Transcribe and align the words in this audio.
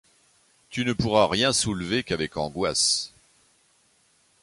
Tu 0.71 0.83
ne 0.83 0.93
pourras 0.93 1.27
rien 1.27 1.53
soulever 1.53 2.01
qu’avec 2.01 2.35
angoisse. 2.35 3.13